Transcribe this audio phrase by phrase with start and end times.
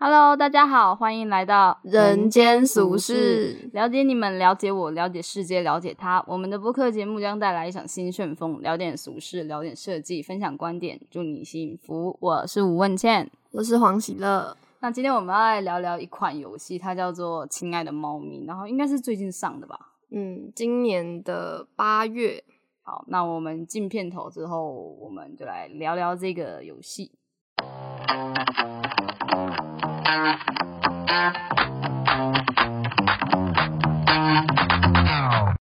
[0.00, 6.24] Hello，大家好，欢迎来到人间俗事，了解你们，了解我，了解世界，了解他。
[6.28, 12.16] 我们的播客节目将带来一场新旋风，聊点俗事，聊点设计，分享观点，祝你幸福。
[12.20, 14.56] 我是吴问倩，我是黄喜乐。
[14.78, 19.76] 那今天我们要来聊聊一款游戏，它叫做《亲爱的猫咪》，然后应该是最近上的吧？
[20.12, 22.44] 嗯，今年的八月。
[22.82, 24.70] 好，那我们进片头之后，
[25.00, 27.10] 我们就来聊聊这个游戏。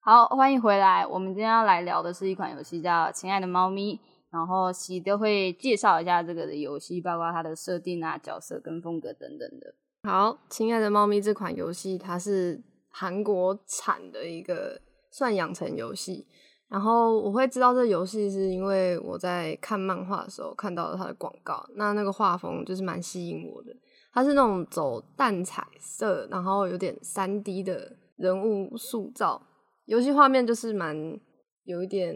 [0.01, 1.07] 好，欢迎回来。
[1.07, 3.95] 我们今天要来聊的是一款游戏，叫《亲爱的猫咪》。
[4.33, 9.75] 然后喜都会介绍一下这个的游戏，包括它的设定啊、角色跟风格等等的。
[10.03, 14.81] 好，《亲爱的猫咪》这款游戏，它是韩国产的一个
[15.13, 16.27] 算养成游戏。
[16.69, 21.65] 然后我会知道这游戏，是因为我在看漫画的时候看到了它的广告。
[21.77, 23.73] 那那个画风就是蛮吸引我的。
[24.13, 29.41] 它是那种走淡彩色，然后有点三 D 的人物塑造，
[29.87, 31.19] 游戏画面就是蛮
[31.65, 32.15] 有一点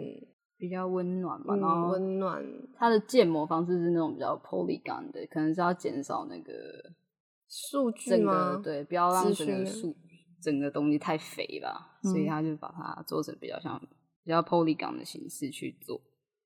[0.59, 2.45] 比较温暖吧，然后温暖。
[2.77, 6.53] 它的建模方式是那种比较 polygon 的，可能是要减少那个
[7.49, 8.61] 数据吗？
[8.63, 9.97] 对，不要让整个数
[10.43, 13.81] 整个东西太肥吧，所以他就把它做成比较像
[14.23, 16.01] 比较 polygon 的形式去做。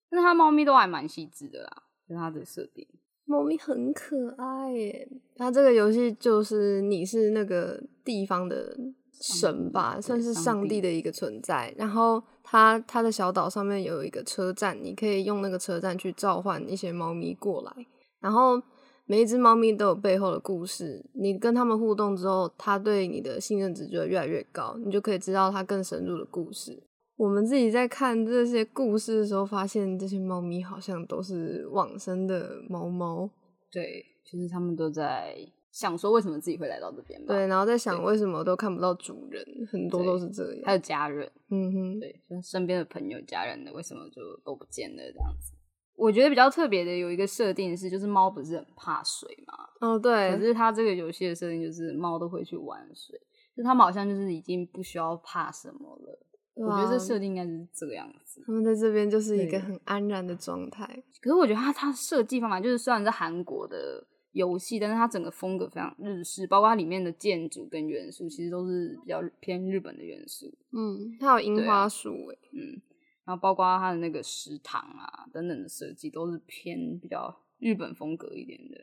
[0.08, 2.86] 但是它猫咪都还蛮细致的啦，就它的设定。
[3.30, 5.08] 猫咪很可爱耶！
[5.36, 8.76] 它这个游戏就是你是那个地方的
[9.12, 11.72] 神吧，算是上帝的一个存在。
[11.78, 17.86] 然后它它的小岛上面有一个车站，你可以用那个车站去召唤一些猫咪过来。
[18.18, 18.60] 然后
[19.06, 26.82] 每一只猫咪都有背后的故事，你跟他们互动之后，它对你的信任值就会越来越高，你就可以知道它更深入的故事。
[27.20, 33.28] 我们自己在看这些故事的时候，发现这些猫咪好像都是往生的猫猫。
[33.70, 35.36] 对，其实他们都在
[35.70, 37.22] 想说，为什么自己会来到这边？
[37.26, 40.62] 对，然后在想为什么都看不到主人，很多都是这样。
[40.64, 45.02] 还有家人，嗯哼，对，就身边的朋友、家人的，为什么就都不见了？
[45.12, 45.52] 这样子，
[45.96, 49.54] 我觉得比较特别的有一个设定是，就是猫不是很怕水嘛？
[49.86, 50.34] 哦，对。
[50.34, 53.20] 可是它这个游戏的设定就是猫都会去玩水，
[53.54, 56.26] 就它们好像就是已经不需要怕什么了。
[56.66, 58.42] 我觉得这设定应该是这个样子。
[58.46, 60.86] 他们在这边就是一个很安然的状态。
[61.20, 70.46] 可是我觉得它它设计方法就是虽然是韩国的游戏，但是它整个风格非常日式，包括它里面的建筑跟元素其实都是比较偏日本的元素。
[70.72, 72.38] 嗯，它有樱花树诶。
[72.52, 72.80] 嗯，
[73.24, 78.76] 然后包括它的那个食堂啊等等的设计都是偏比较日本风格一点的。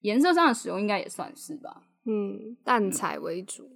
[0.00, 1.88] 颜色上的使用应该也算是吧。
[2.04, 3.68] 嗯，淡彩为主。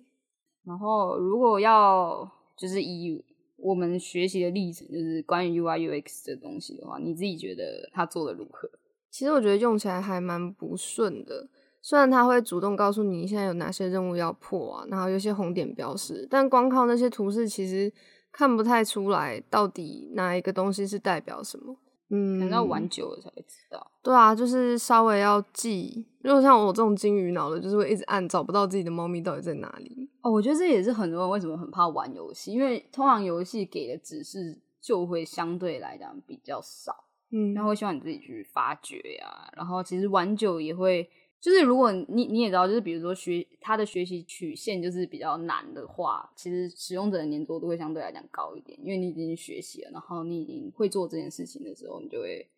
[0.64, 3.24] 然后如果要就是以
[3.58, 8.70] 我们学习的例子就是关于 UI UX 的东西的话，你自己觉得他做的如何？
[9.10, 11.48] 其实我觉得用起来还蛮不顺的。
[11.80, 17.92] 虽然他会主动告诉你现在有哪些任务要破啊，然后有些红点标识，但光靠那些图示其实
[18.30, 21.76] 看不太出来到底哪一个东西是代表什么。
[22.10, 23.90] 嗯，可能要玩久了才会知道。
[24.02, 26.06] 对啊，就是稍微要记。
[26.22, 30.08] 如果像我这种金鱼脑的，就是会一直按找不到自己的猫咪到底在哪里。
[30.22, 39.50] 哦，我觉得这也是很多人为什么很怕玩游戏，因为通常游戏给的指示就会相对来讲比较少，嗯，然后会希望你自己去发掘呀。
[39.56, 41.08] 然后其实玩久也会。
[41.40, 52.48] 就是如果你你也知道，就是比如说学他的学习曲线就是比较难的话，其实使用者的粘度都会相对来讲高一点，因为你已经学习了，然后你已经会做这件事情的时候，你就会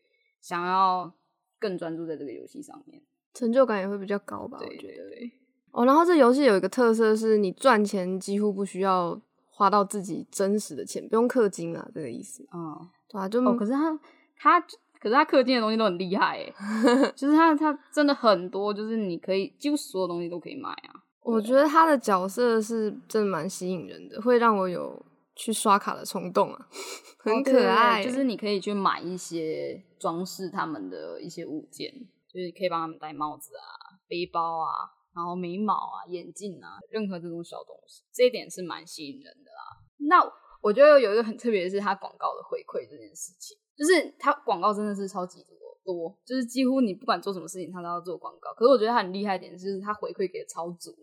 [0.40, 1.12] 想要
[1.58, 3.02] 更专注在这个游戏上面，
[3.34, 4.58] 成就感也会比较高吧？
[4.58, 5.30] 我觉得。
[5.72, 9.20] 哦，然后这游戏有一个特色是，你赚钱几乎不需要
[9.50, 12.48] 花到自己真实的钱，不用氪金啊，这个意思。
[12.52, 14.00] 嗯，对啊，就可是他
[14.36, 14.66] 他。
[15.00, 16.52] 可是他氪金的东西都很厉害哎，
[17.16, 20.92] 就是他他真的很多，就是你可以几乎所有东西都可以买啊。
[21.22, 26.68] 我觉得他的角色是真的蛮吸引人的，会让我有去刷卡的冲动啊，
[27.20, 28.04] 很可爱。
[28.04, 31.92] 就是你可以去买一些装饰他们的一些物件，
[32.32, 34.72] 就是可以帮他们戴帽子啊、背包啊，
[35.14, 39.80] 然后眉毛啊、眼镜啊，任何这种小东西，这一点是蛮吸引人的啦。
[40.08, 40.20] 那
[40.62, 43.56] 我觉得有一个很特别的是他广告的回馈这件事情。
[43.80, 48.52] 就是它广告真的是超级多多，就是几乎你不管做什么事情，它都要做广告。
[48.52, 50.94] 可是我觉得它很厉害一点，就是它回馈给的超足，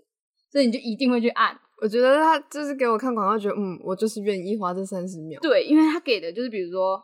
[0.52, 1.60] 所以你就一定会去按。
[1.82, 5.40] 我觉得他就是给我看广告，觉得嗯，我就是愿意花这三十秒。
[5.42, 7.04] 对，因为他给的就是比如说，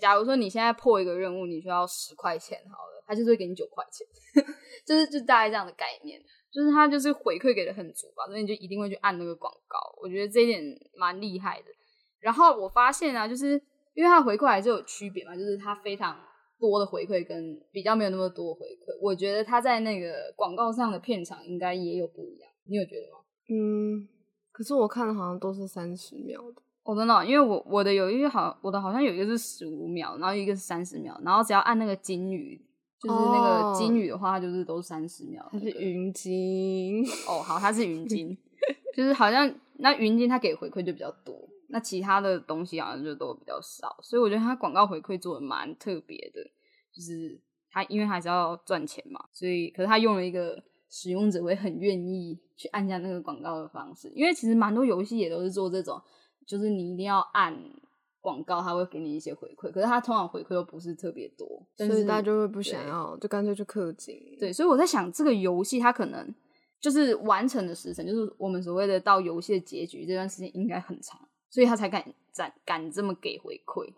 [0.00, 4.06] 假如说你现在破一个任务，你需要十块钱，好了，他就是会给你九块钱，
[4.86, 6.20] 就是就大概这样的概念。
[6.52, 9.76] 就是他就是回馈给的很足吧，所以你就一定会去按那个广告。
[10.00, 10.62] 我觉得这一点
[10.96, 11.66] 蛮厉害的。
[12.20, 13.60] 然后我发现啊，就是。
[13.98, 16.16] 因为它回馈还是有区别嘛，就是它非常
[16.60, 23.18] 多的回馈跟比较没有那么多回馈，我觉得它在那个广告上的片场应该也有不一样，你有觉得吗？
[23.50, 24.06] 嗯，
[24.52, 26.62] 可是我看的好像都是三十秒的。
[26.84, 32.56] 哦，真的，因为我我的有一个好，我的好像有一个是十五秒，然后一个是三十秒，然后只要按那个金鱼，
[33.02, 35.44] 就是那个金鱼的话，它就是都三十秒。
[35.50, 37.04] 它是云鲸。
[37.26, 38.38] 哦，好，它是云鲸，
[38.96, 41.36] 就是好像那云鲸它给回馈就比较多，
[41.68, 46.42] 那其他的东西好像就都比较少，所以我觉得它广告回馈做的蛮特别的，
[46.92, 56.00] 就是它因为还是要赚钱嘛，所以可是它用了一个使用者会很愿意去按下那个广告的方式，因为其实蛮多游戏也都是做这种。
[56.46, 57.54] 就是你一定要按
[58.22, 64.18] 广告，他会给你一些回馈，可是他通常回馈又不是特别多，所以大家就会不想要，就干脆去氪金。
[64.40, 66.34] 对，所以我在想，这个游戏它可能
[66.80, 72.04] 就是完成的时辰，就是我们所谓的到游戏的结局这段时间应该很长，所以他才敢
[72.34, 73.92] 敢敢这么给回馈。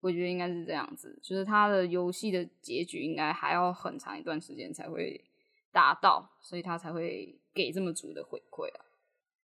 [0.00, 5.24] 我觉得应该是这样子，就是他的游戏的结局应该还要很长一段时间才会
[5.72, 8.84] 达到，所以他才会给这么足的回馈啊。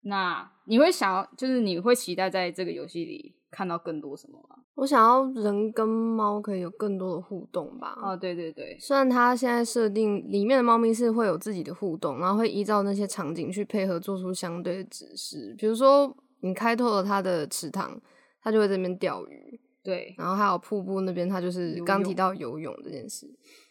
[0.02, 4.56] 那你会想要，就是你会期待在这个游戏里看到更多什么吗？
[4.74, 7.98] 我想要人跟猫可以有更多的互动吧。
[8.00, 8.78] 哦，对对对。
[8.78, 15.54] 虽然它现在设定里面的猫咪是会有自己的互动，然后会依照那些场景去配合做出相对的指示。
[15.58, 18.00] 比如说，你开拓了它的池塘，
[18.42, 19.60] 它就会这边钓鱼。
[19.82, 20.14] 对。
[20.18, 23.26] 然后还有瀑布那边，它就是刚提到游泳这件事。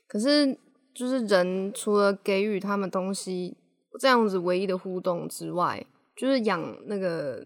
[0.07, 0.57] 可是，
[0.93, 3.57] 就是人除了给予他们东西
[3.99, 5.85] 这样子唯一的互动之外，
[6.15, 7.45] 就是养那个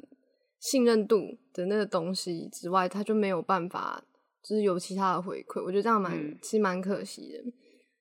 [0.59, 1.19] 信任度
[1.53, 4.03] 的那个东西之外，他就没有办法，
[4.41, 5.63] 就是有其他的回馈。
[5.63, 7.43] 我觉得这样蛮，其实蛮可惜的。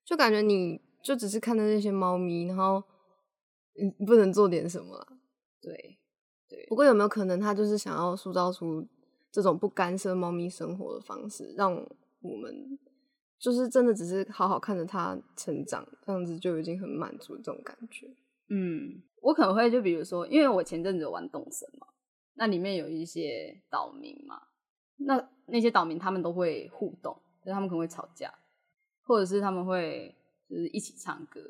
[0.04, 2.82] 就感觉你就只是看到那些猫咪，然后
[3.80, 5.06] 嗯不能做点什么。
[5.60, 5.98] 对
[6.52, 6.66] 对。
[6.68, 8.86] 不过有没有可能，他就是想要塑造出
[9.30, 11.74] 这种不干涉猫咪生活的方式，让
[12.20, 12.78] 我们
[13.38, 18.06] 就是真的只是好好看着它成长，这样子就已经很满足这种感觉。
[18.50, 19.02] 嗯。
[19.22, 21.86] 我可能会就比如说，因为我前阵子有玩动森嘛，
[22.34, 24.42] 那里面有一些岛民嘛，
[24.96, 27.16] 那那些岛民他们都会互动，
[27.46, 28.34] 就他们可能会吵架，
[29.04, 30.12] 或者是他们会
[30.50, 31.40] 就是一起唱歌。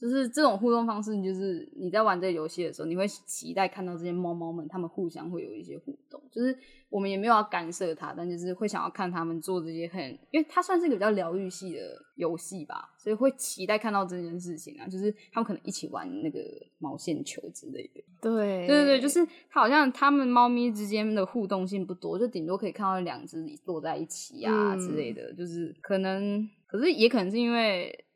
[0.00, 6.18] 就是这种互动方式，就是你在玩这个游戏的时候，你会期待看到这些猫猫们，它们互相会有一些互动。
[6.32, 6.56] 就是
[6.88, 11.80] 我们也没有要干涉它，但就是会想要看它们做这些很，因为它算是一个比较疗愈系的
[12.14, 14.86] 游戏吧，所以会期待看到这件事情啊。
[14.86, 16.40] 就是他们可能一起玩那个
[16.78, 18.02] 毛线球之类的。
[18.22, 25.30] 对，对对对，就是它好像它们猫咪之间的互动性不多，就顶多可以看到两只落在一起啊之类的。
[25.34, 28.06] 就是可能，可是也可能是因为。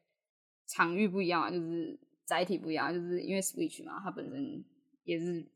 [0.75, 4.65] 场域不一样啊，就是载体不一样，就是因为 Switch 嘛，它本身
[5.05, 5.47] 也是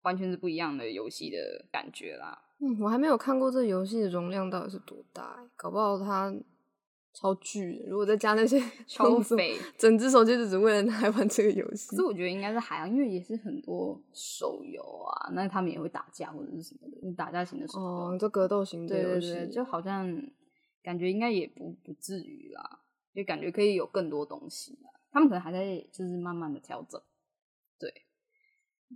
[0.00, 1.36] 完全是不一样的游戏的
[1.70, 2.42] 感觉啦。
[2.60, 6.34] 嗯，我还没有看过这游戏的容量到底是多大，搞不好它
[7.12, 7.84] 超巨。
[7.86, 11.90] 如果再加那些超肥，整只手机就只为了来玩这个游戏。
[11.90, 20.10] 可是我觉得应该是海洋，因为也是很多手游啊，那他们也会打架或者是什么的，打架型的手游，哦，这格斗型的游戏，就好像
[20.82, 22.80] 感觉应该也不不至于啦。
[23.16, 24.78] 就感觉可以有更多东西，
[25.10, 27.00] 他们可能还在就是慢慢的调整，
[27.78, 27.90] 对，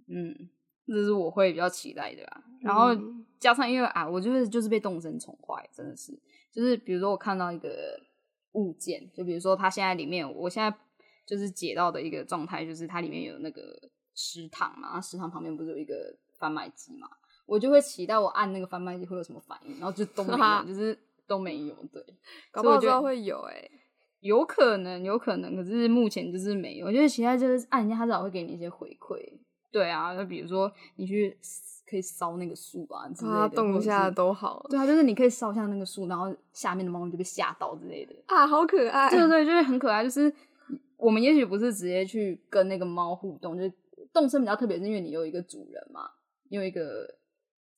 [0.07, 0.51] 嗯，
[0.87, 2.45] 这是我会比较期待的啦。
[2.61, 2.91] 然后
[3.39, 6.13] 加上因为啊，我就是就是被动身宠坏，真的是，
[6.53, 7.99] 就是比如说我看到一个
[8.53, 10.79] 物件，就比如说它现在里面，我现在
[11.25, 17.09] 就是解到的一个状态，就是它里面有那个食堂嘛，食堂旁边不是有一个贩卖机嘛，
[17.47, 22.05] 我就会期待我按那个贩卖机会有什么反应，然后就都没有， 就是都没有，对，
[22.51, 23.71] 搞不好就会有哎。
[24.21, 26.87] 有可能，有可能，可是目前就是没有。
[26.87, 29.19] 我觉得其他就是按一下，他至少会给你一些回馈。
[29.73, 31.37] 对啊，就比如说你去
[31.89, 34.67] 可以烧那个树啊之类的，动一下都好。
[34.69, 39.09] 对啊，就是你可以烧下那个树，然后下面的猫就被吓到之类的啊，好可爱。
[39.11, 40.03] 对对，就是很可爱。
[40.03, 40.33] 就是
[40.97, 43.73] 我们也许不是直接去跟那个猫互动，就是
[44.13, 46.11] 动身比较特别，是因为你有一个主人嘛，
[46.49, 47.09] 你有一个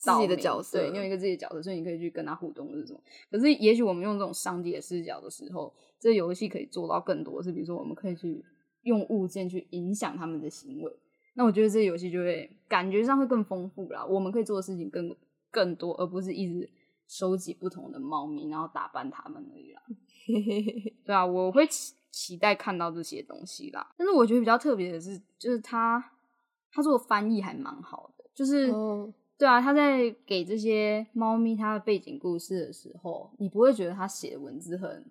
[0.03, 3.01] 自己的角色，对，你有一个自己的角色，所以你可以去跟他互动是什么。
[3.31, 5.73] 可是也许我们用这种上帝的视角的时候。
[6.03, 8.45] 这游戏可以做到更多，是比如说我们可以去
[8.83, 10.93] 用物件去影响他们的行为。
[11.35, 14.05] 那我觉得这游戏就会感觉上会更丰富啦。
[14.05, 15.15] 我们可以做的事情更
[15.49, 16.69] 更多，而不是一直
[17.07, 19.83] 收集不同的猫咪，然后打扮它们而已啦。
[21.07, 23.95] 对啊，我会期期待看到这些东西啦。
[23.97, 26.05] 但是我觉得比较特别的是，就是他
[26.73, 28.73] 他做的翻译还蛮好的，就是
[29.43, 35.05] 对啊，他在给这些猫咪它的背景故事的时候，你不会觉得他写的文字很。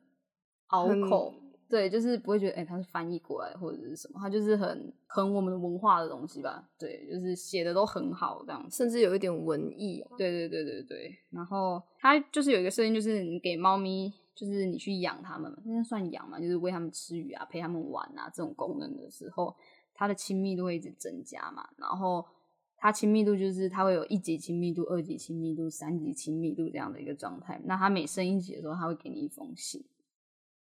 [0.70, 1.34] 拗口，
[1.68, 11.14] 对，就是不会觉得，哎，它是翻译过来或者是什么，他就是很很我们的文化的东西吧，对，就是写的都很好这样，甚至有一点文艺，对对对对对。
[11.32, 19.54] 然后它就是有一个设定，就是你给猫咪就是你去养它们，那算养嘛，就是喂它们吃鱼啊，陪它们玩啊，这种功能的时候，
[19.94, 21.68] 它的亲密度会一直增加嘛。
[21.76, 22.26] 然后
[22.82, 27.62] 它亲密度就是它会有一级亲密度、二级亲密度、三级亲密度这样的一个状态。
[27.66, 29.86] 那它每升一级的时候，它会给你一封信，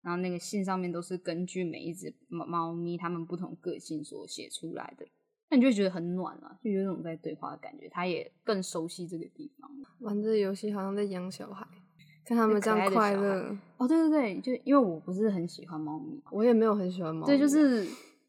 [0.02, 5.06] 然后那个信上面都是根据每一只猫猫咪它们不同个性所写出来的。
[5.48, 7.88] 那你就会觉得很暖啊，就有一种在对话的感觉。
[7.88, 9.70] 它也更熟悉这个地方。
[10.00, 11.66] 玩这个游戏好像在养小孩，
[12.26, 13.56] 看他们这样快乐。
[13.78, 17.24] 哦，对对对，就因为我不是很喜欢猫咪，我也没有很喜欢猫。
[17.24, 17.86] 对，就是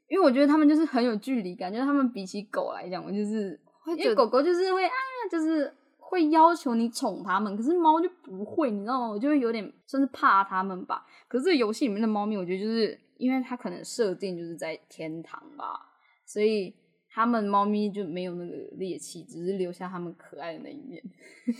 [0.08, 3.60] 因为我觉得他们就是很有距离感，觉他们比起狗来讲，我就是
[3.96, 4.92] 因为狗狗就是会啊，
[5.32, 9.10] 就是会要求你宠它们，可是猫就不会，你知道吗？
[9.10, 11.06] 我就会有点算是怕它们吧。
[11.28, 15.80] 可是这个游戏里面的猫咪，我觉得就是因为它可能设定就是在天堂吧，
[16.26, 16.76] 所以。
[17.12, 21.04] 它们猫咪就没有那个猎气，只是留下它们可爱的那一面。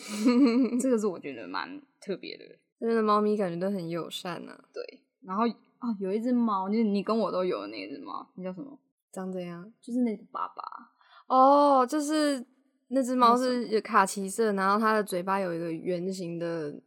[0.80, 2.46] 这个是我觉得蛮特别的。
[2.80, 4.56] 这边的猫咪感觉都很友善呢。
[4.72, 8.80] 对，然后哦，有一只猫，就是你跟我都有的那只猫，那叫什么？
[9.12, 9.74] 长怎样？
[9.82, 10.64] 就是那只爸爸。
[11.30, 12.46] 哦，就是
[12.90, 16.82] 那只猫是卡其色，然后它的嘴巴有一个圆形的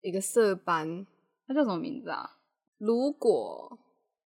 [0.00, 1.06] 一个色斑。
[1.46, 2.38] 它叫什么名字啊？
[2.78, 3.78] 如果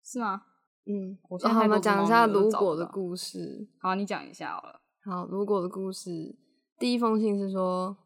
[0.04, 0.44] 是吗？
[0.88, 3.68] 嗯，我好，我们讲一下如果的故事。
[3.80, 4.82] 好，你讲一下好了。
[5.04, 6.36] 好，如果的故事，
[6.80, 7.98] 第一封信是说，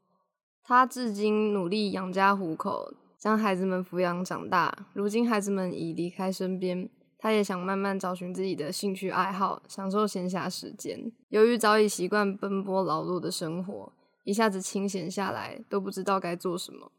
[0.64, 4.88] 他至今努力养家糊口，将孩子们抚养长大。
[4.94, 6.90] 如今孩子们已离开身边，
[7.26, 11.12] 他也想慢慢找寻自己的兴趣爱好，享受闲暇时间。
[11.30, 13.92] 由于早已习惯奔波劳碌的生活，
[14.26, 16.92] 一下子清闲下来，都不知道该做什么。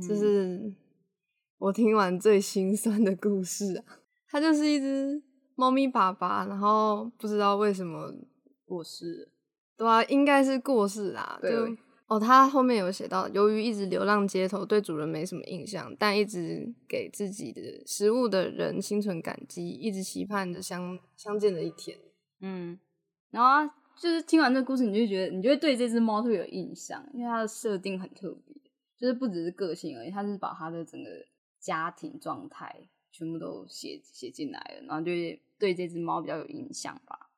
[0.00, 0.72] 这是
[1.58, 3.84] 我听完最心酸的故事啊。
[4.28, 5.20] 它就是一只
[5.56, 8.14] 猫咪爸爸，然后不知道为什么
[8.64, 9.28] 过世，
[9.76, 11.36] 对啊，应该是过世啦。
[11.42, 21.98] 对哦，他后面有写到，由于一直流浪街头，对主人没什么印象，但一直给自己的食物的人心存感激，一直期盼着相相见的一天。
[22.40, 22.78] 嗯，
[23.30, 23.66] 然后啊，
[23.98, 28.54] 就是听完这个故事，你就觉得你就会对这只猫特别有印象，因为它的设定很特别，
[28.98, 31.10] 就是不只是个性而已，它是把它的整个
[31.60, 32.88] 家庭状态。
[33.16, 35.12] 全部都写写进来了，然后就
[35.56, 37.30] 对这只猫比较有印象吧。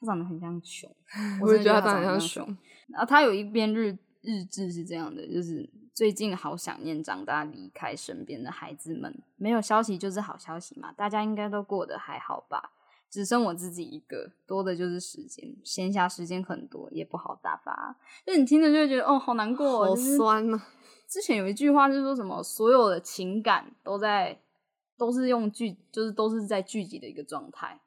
[0.00, 0.92] 它长得很像熊，
[1.40, 2.44] 我也觉得它长得像熊。
[2.88, 10.92] 然后它有一篇日日志是这样的，就是最近好想念长大离开身边的孩子们，没有消息就是好消息嘛。
[10.92, 12.72] 大家应该都过得还好吧？
[13.10, 17.96] 只剩我自己一个，多的就是时间，闲暇时间很多，也不好打发。
[18.24, 20.66] 就你听着就会觉得哦，好难过，好酸啊。
[21.08, 24.40] 之前有一句话是说什么，所有的情感都在。
[24.98, 27.80] 都是用聚，就是都是在聚集的一个状态，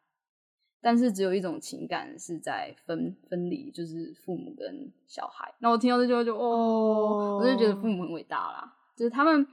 [0.83, 5.51] 但是只有一种情感是在分分离，就是父母跟小孩。
[5.59, 9.47] 那我听到这句话就哦，我就觉得父母很伟大啦，就是他们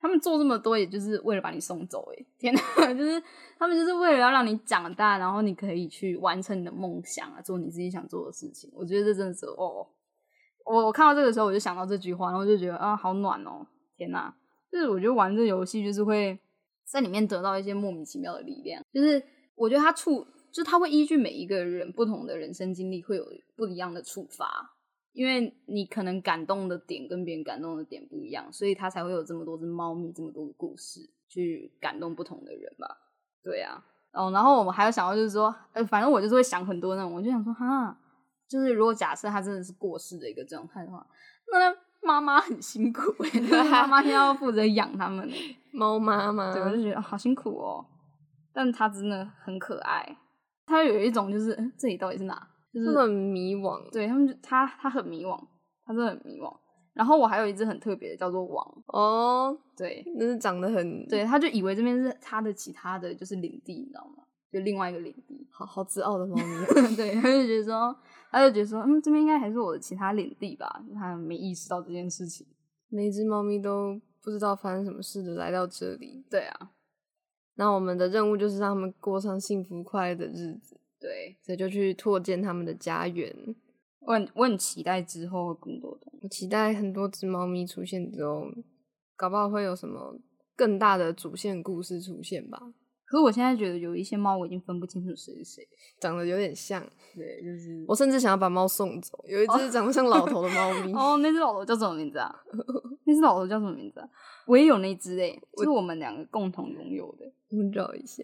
[0.00, 2.10] 他们做这么多，也就是为了把你送走。
[2.16, 2.60] 哎，天哪，
[2.94, 3.22] 就是
[3.58, 8.70] 他们就是为了要让你长大，然后你可以去完成你的梦想啊，做你自己想做的事情。
[8.74, 9.86] 我觉得这真的是哦，
[10.64, 13.66] 我我看到这个时候我就想到这句话，然后就觉得啊，好暖哦，
[13.96, 14.34] 天哪，
[14.72, 16.38] 就是我觉得玩这游戏就是会。
[16.86, 19.20] 在里面得到一些莫名其妙的力量，就是
[19.54, 24.76] 我觉得他触，就他会依据每一个人不同的人生经历，会有不一样的触发，
[25.12, 32.86] 因为你可能感动的点跟别人感动的点不一样，所以他才会有这么多只猫咪，这么多的故事去感动不同的人吧。
[33.42, 37.98] 对啊，哦，然后我们还有想到就是说，呃，反正我就是会想很多那种，我就想说，哈，
[38.48, 41.04] 就是如果假设他真的是过世的一个状态的话，
[41.50, 41.76] 那。
[42.06, 45.26] 妈妈很辛苦哎，妈妈要负责养他们，
[45.72, 47.82] 猫妈妈，对，我就觉得好辛苦哦。
[48.52, 50.14] 但它真的很可爱，
[50.66, 52.48] 它有一种就是，这里到底是哪？
[52.72, 53.90] 就是很迷惘。
[53.90, 55.38] 对他们，就他他很迷惘，
[55.84, 56.52] 他真的很迷惘。
[56.92, 64.24] 然后我还有一只很特别的，叫做王哦，对，那是长得很，对，他就以为这边是他的其他的就是领地，你知道吗？
[64.52, 66.44] 就另外一个领地，好好自傲的猫咪，
[66.94, 67.96] 对，他就觉得说。
[68.30, 70.82] 他就觉得说，嗯，这边应该还是我的其他领地吧。
[70.92, 72.44] 他没意识到这件事情，
[72.88, 76.26] 每只猫咪都不知道发生什么事的来到这里。
[76.28, 76.70] 对啊，
[77.56, 80.80] 那我们的任务就是让他们过上幸福快乐的日子。
[81.00, 83.34] 对，所以就去拓建他们的家园。
[84.00, 88.46] 我很我很期待之后更多的，我期待很多只猫咪出现之后，
[89.16, 90.18] 搞不好会有什么
[90.56, 92.58] 更大的主线故事出现吧。
[93.06, 95.68] 可是我现在觉得有一些猫我已经分不清楚谁是谁，
[96.00, 96.82] 长得有点像。
[97.14, 99.22] 对，就是我甚至想要把猫送走。
[99.28, 100.92] 有一只长得像老头的猫咪。
[100.96, 102.34] 哦，那只老头叫什么名字啊？
[103.04, 104.08] 那只老头叫什么名字啊？
[104.46, 107.30] 我也有那只诶，是我们两个共同拥有的。
[107.50, 108.22] 我们找一下，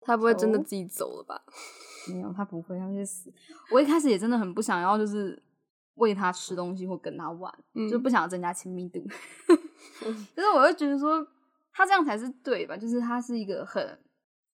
[0.00, 1.42] 他不会真的自己走了吧？
[2.08, 3.32] 没有，它不会，他会死。
[3.70, 5.42] 我一开始也真的很不想要，就是
[5.94, 9.02] 喂他吃东西或跟他玩，嗯就不想要增加亲密度。
[10.34, 11.26] 但是我又觉得说，
[11.72, 12.76] 他这样才是对吧？
[12.76, 13.98] 就是他是一个很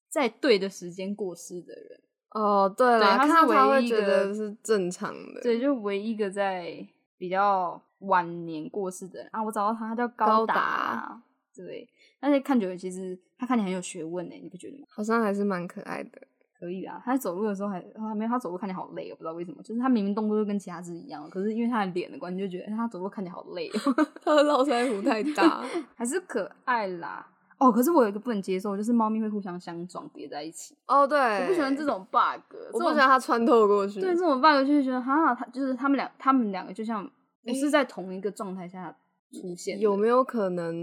[0.09, 2.01] 在对的时间过世的人，
[2.31, 5.41] 哦，对了，他是唯一一个觉得是正常的。
[5.41, 6.87] 对，就唯一一个在
[7.17, 9.43] 比较晚年过世的人啊。
[9.43, 11.23] 我找到他，他叫高达达，
[11.55, 11.89] 对。
[12.21, 14.87] 但是看久了，其实他看起来很有学问呢，你不觉得吗？
[14.91, 16.11] 好像还是蛮可爱的。
[16.59, 23.71] 可以啊，他在走路的时候还啊没有，他走路看起来好累，我不知道为什么，就是他明明动作就跟其他只一样，可是因为他的脸的关系，就觉得哎他走路看起来好累，
[24.23, 25.65] 他的络腮胡太大，
[25.97, 27.27] 还是可爱啦。
[27.57, 33.99] 哦，可是我有一个不能接受，就是猫咪会互相相撞叠在一起，哦，对，我不喜欢这，种 bug，我不喜欢它穿透过去。
[33.99, 37.11] 对这种 bug 就是觉得哈，它就是他们两他们两个就像
[37.45, 38.97] 不是在同一个状态下
[39.33, 40.75] 出现的，有没有可能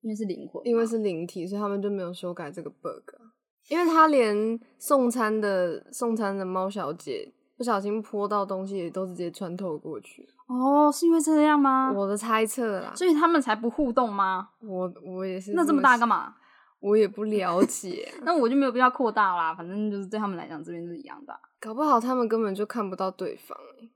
[0.00, 3.14] 因为是灵魂，因为是灵体，所以他们就没有修改这个 bug？
[3.16, 3.32] 啊
[3.68, 10.28] 因为他连送餐的送餐的猫小姐不小心泼到东西，也都直接穿透过去。
[10.48, 11.92] 哦，是因为这样吗？
[11.92, 14.50] 我的猜测啦，所以他们才不互动吗？
[14.60, 15.52] 我我也是。
[15.52, 16.26] 那这么大干嘛？
[16.26, 16.36] 嘛？
[16.80, 23.90] 我也不了解啊、 那我就没有必要扩大啦，反正就是对他们来讲，这边是一样的啊、搞不好他们根本就看不到对方欸，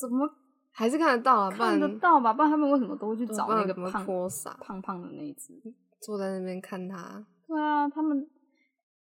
[0.00, 0.26] 怎么
[0.76, 1.50] 还是看得到啊？
[1.50, 2.34] 不看得到吧？
[2.34, 4.52] 不然他们为什么都会去找那个胖泼洒？
[4.60, 5.54] 胖胖的那一只？
[6.02, 8.28] 坐在那边看他，对啊，他们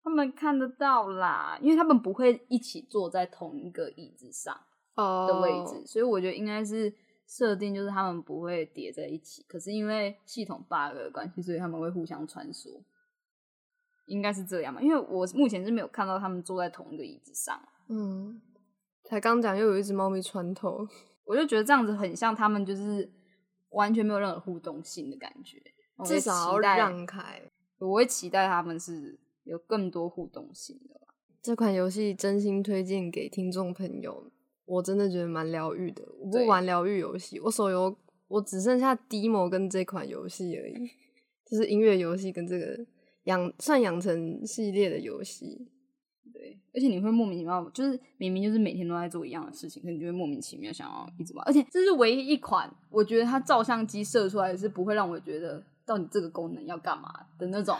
[0.01, 4.57] 他们看得到啦，因为他们不会一起坐在同一个椅子上
[4.95, 6.91] 哦的位置，所以我觉得应该是
[7.27, 9.43] 设定就是他们不会叠在一起。
[9.43, 12.81] 可是因为系统 bug 的关系，所以他们会互相穿梭，
[14.05, 14.81] 应该是这样嘛？
[14.81, 17.59] 因为我目前是没有看到他们坐在同一个椅子上。
[17.89, 18.41] 嗯，
[19.03, 20.87] 才刚讲又有一只猫咪穿透，
[21.25, 23.11] 我就觉得这样子很像他们就是
[23.69, 25.61] 完全没有任何互动性的感觉。
[26.03, 27.41] 至少要让开。
[27.79, 31.13] 我会期待他们是有更多互动性的吧。
[31.41, 34.31] 这款游戏真心推荐给听众朋友，
[34.65, 36.03] 我真的觉得蛮疗愈的。
[36.19, 37.95] 我不玩疗愈游戏，我手游
[38.27, 40.73] 我只剩下 demo 跟这款游戏而已，
[41.49, 42.85] 就是音乐游戏跟这个
[43.25, 45.69] 养算养成系列的游戏。
[46.45, 51.43] 对，而且你会莫名其妙，就是明明就是每天都在做一样的事情，可你就会莫名其妙想要一直玩。
[51.47, 57.75] 而且这是唯一一款，我觉得它照相机射出来是不会让我觉得到底这个功能要干嘛的那种。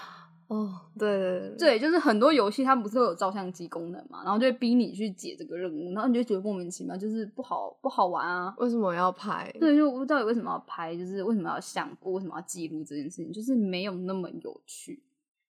[0.47, 8.53] 哦，对对对，对，就是很多游戏它不是会有照相机功能嘛，然后就会逼你去解这个任务，然后你就觉得莫名其妙，就是不好不好玩啊。
[8.59, 9.51] 为什么要拍？
[9.59, 15.01] 对，就我到底为什么要拍，就是为什么要想过，为什么要记录这件事情，就是没有那么有趣。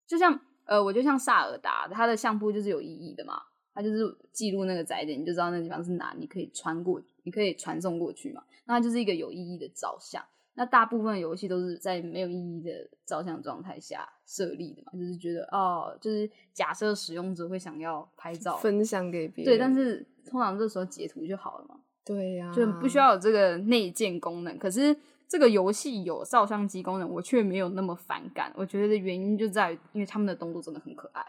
[0.05, 3.41] 就像呃，我就像萨尔达，它的相簿就是有意义的嘛，
[3.73, 8.43] 它就是记录那个载点，你就知道那地方是哪，你可以穿过，你可以传送过去嘛。
[8.65, 10.23] 那它就是一个有意义的照相。
[10.53, 12.69] 那大部分游戏都是在没有意义的
[13.05, 19.53] 照相状态下设立的嘛，就是觉得哦，就是假设使用者会想要拍照，分享给别人。
[19.53, 21.79] 对，但是通常这时候截图就好了嘛。
[22.03, 24.57] 对呀、就不需要有这个内建功能。
[24.57, 24.95] 可是
[25.31, 28.51] 这个游戏有照相机功能，我却没有那么反感。
[28.53, 31.25] 我觉得原因就在于，因为他们的动作真的很可爱。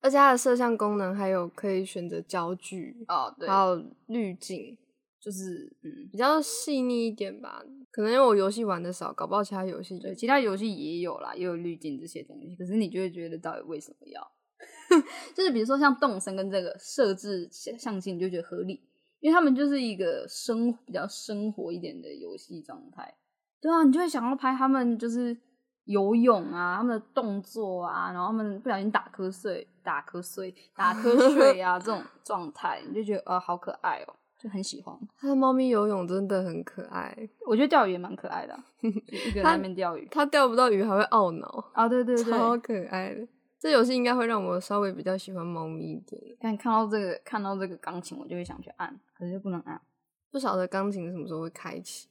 [0.00, 4.78] 而且它的摄像功能还有可以选择焦距，哦，对还有滤镜，
[5.20, 7.62] 就是嗯，比较细腻一点吧。
[7.90, 12.56] 可能因为我游戏玩的少，搞不好其他游戏对，其他游戏也有啦，也有滤镜这些东西。
[12.56, 14.26] 可是你就会觉得，到底为什么要？
[15.36, 18.80] 就是比如说像动森跟这个设置相相机，你就觉得合理，
[19.20, 23.14] 因为他们就是一个生比较生活一点的游戏状态。
[23.64, 25.34] 对啊，你就会想要拍他们就是
[25.84, 34.94] 游泳啊，他们的动作啊，然后他们不小心打瞌睡、打瞌睡、打瞌睡啊 这种状态，你就觉得啊、好可爱哦、就很喜欢。
[35.18, 38.90] 它的猫咪游泳真的很可爱，我觉得钓鱼也蛮可爱的 一
[39.30, 43.26] 个人在那边钓鱼它钓不到鱼还会懊恼，啊，对对 对，超可爱的。
[43.58, 46.20] 这游戏应该会让我稍微比较喜欢猫咪一点。
[46.38, 49.80] 但看到这个看到这个钢琴，我就会想去按，可是就不能按。
[50.30, 52.08] 不晓得钢琴什么时候会开启，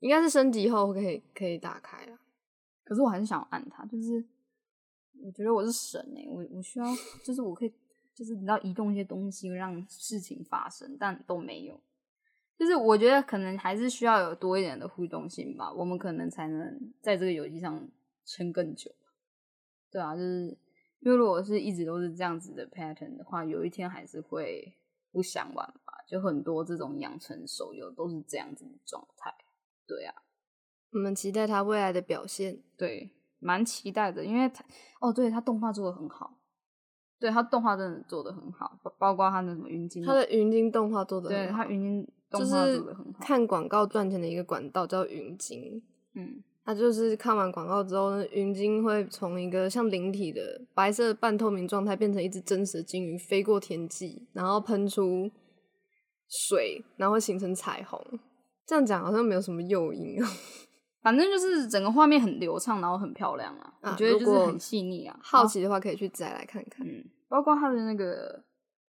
[0.00, 2.18] 应该是升级后可以可以打开了。
[2.84, 4.24] 可是我还是想按它，就是
[5.22, 6.86] 我觉得我是神哎、我我需要，
[7.24, 7.72] 就是我可以，
[8.14, 11.80] 就是你知道移动一些东西让事情发生，但都没有。
[12.58, 17.88] 就是我觉得可能还是需要有多一点的互动性吧，我们可能才能在这个游戏上
[18.26, 18.90] 撑更久。
[19.90, 20.48] 对啊，就是
[20.98, 24.74] 因为如果是一直都是这样子的 pattern 的话，有一天还是会
[25.10, 25.94] 不想玩吧。
[26.06, 29.32] 就很多这种养成手游都是这样子的状态。
[29.90, 30.14] 对啊，
[30.92, 32.62] 我们期待他未来的表现。
[32.78, 34.64] 对，蛮期待的，因为他
[35.00, 36.38] 哦，对，他动画做的很好，
[37.18, 45.82] 对，他动画真的做的很好，包包括他的什么云鲸，他的云鲸动画做的对很好它云鲸动就画是做的很好，看广告赚钱的一个管道叫云鲸。
[46.14, 55.30] 嗯，他就是看完广告之后呢，云鲸会从一个像灵体的白色半透明状态变成一只真实的鲸鱼，飞过天际，然后喷出
[56.28, 58.00] 水，然后会形成彩虹。
[58.70, 60.30] 这样讲好像没有什么诱因啊。
[61.02, 65.18] 反正就是整个画面很流畅，然后很漂亮啊，我觉得就是很细腻啊。
[65.20, 66.86] 好奇的话可以去再来看看。
[66.86, 68.40] 嗯，包括他的那个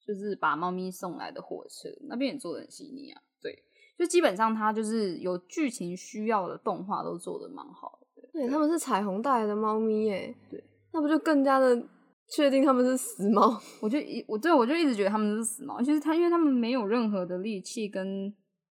[0.07, 3.21] 就是把猫咪送来的火车那边也做的很细腻啊。
[3.41, 3.53] 对，
[3.99, 8.29] 就基本上它就是有剧情需要的动画都做的蛮好的。
[8.31, 10.33] 对，他们是彩虹带来的猫咪耶。
[10.49, 11.83] 对，那不就更加的
[12.29, 13.59] 确定他们是死猫？
[13.81, 18.31] 我就一我对我就一直觉得他们是死猫，其实它因为他们没有任何的力气跟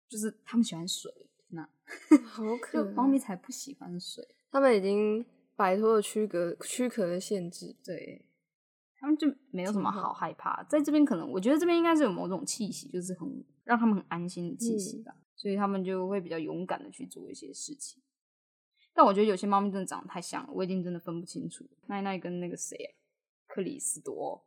[0.09, 1.12] 就是他们喜欢水。
[1.51, 1.62] 那
[2.27, 5.25] 好可爱猫咪才不喜欢水，他们已经
[5.57, 8.27] 摆脱了躯壳躯壳的限制，对，
[8.99, 10.62] 他们就没有什么好害怕。
[10.64, 13.27] 在这边可能我觉得这边应该是有某种气息，就是很
[13.64, 18.03] 让他们很安心的气息吧，所以他们就会比较勇敢的去做一些事情。
[18.92, 22.77] 但我觉得有些猫咪真的长得太像了，我已经真的分不清楚奈奈跟那个谁
[23.47, 24.44] 克里斯多。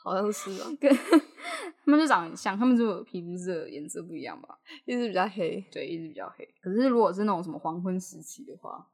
[0.00, 0.90] 好像是啊， 跟
[1.84, 6.48] 他们就长很像，他们就皮肤色颜色不一样吧，一直比较黑，对，一直比较黑。
[6.60, 8.86] 可是如果是那种什么黄昏时期的话，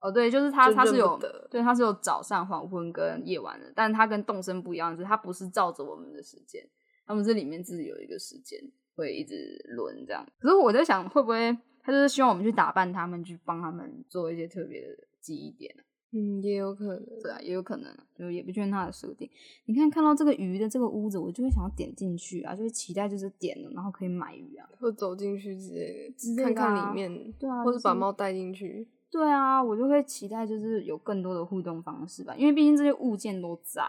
[0.00, 1.18] 哦，对，就是它，它是有，
[1.50, 6.68] 对，它是有早上、黄昏跟夜晚的，但是它跟动身不一样，是它不是照着我们的时间，
[7.06, 8.60] 他们这里面自己有一个时间
[8.96, 10.26] 会一直轮这样。
[10.40, 14.88] 可是我在想，会不会他就是希望我们去打扮他们，去帮他们做一些特别的
[15.20, 15.72] 记忆点
[16.14, 19.28] 嗯，也有可能，对啊，也有可能，就也不确定它的设定。
[19.64, 33.82] 你看，看到这个鱼的这个屋子，我就会想要点进去啊，就会期待就是点了，然后可以买鱼啊，或走进去之类的，看看里面，对啊，或者把猫带进去，对啊，我就会期待就是有更多的互动方式吧，因为毕竟这些物件都在，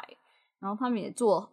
[0.60, 1.50] 然后他们也做，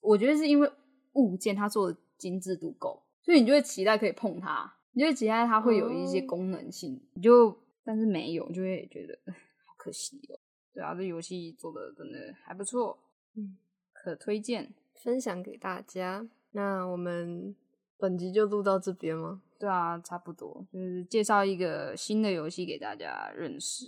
[0.00, 0.70] 我觉得是因为
[1.14, 9.18] 物件它做的精致度够，所以你就会期待可以碰它，你就会期待它会有一些功能性，你就但是没有，就会觉得。
[9.84, 10.40] 可惜哦，
[10.72, 12.98] 对啊，这游戏做的真的还不错，
[13.36, 13.58] 嗯，
[13.92, 16.26] 可推荐分享给大家。
[16.52, 17.54] 那我们
[17.98, 19.42] 本集就录到这边吗？
[19.58, 23.84] 对啊，差不多，就是介绍一个新的游戏给大家认识。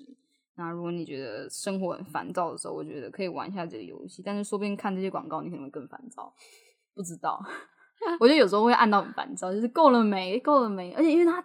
[0.57, 4.23] 那如果你觉得生活很烦躁的时候，我觉得可以玩一下这个游戏。
[4.23, 6.31] 但是说不定看这些广告，你可能会更烦躁。
[6.95, 7.43] 不知道，
[8.21, 10.39] 我觉得有时候会按到很烦躁，就是够了没？
[10.41, 10.93] 够了没？
[10.93, 11.43] 而且因为它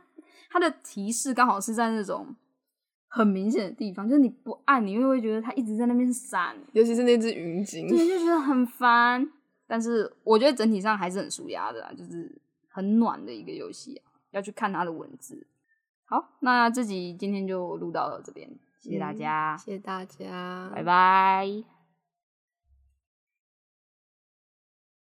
[0.49, 2.35] 它的提示刚好是在那种。
[3.13, 9.29] 很明显的地方，就是你不按，你又会觉得它一直在那边闪，尤其是那只云鲸，对，就觉得很烦。
[9.67, 14.11] 但是我觉得整体上还是很舒压的，就是很暖的一个游戏啊。
[14.31, 15.45] 要去看它的文字。
[16.05, 21.80] 好，那这集今天就录到了这边，谢谢大家，谢谢大家，拜拜。